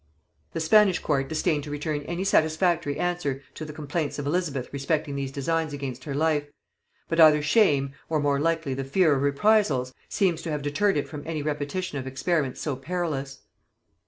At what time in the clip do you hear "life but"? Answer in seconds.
6.15-7.19